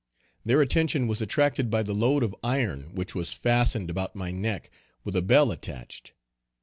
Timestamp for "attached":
5.51-6.13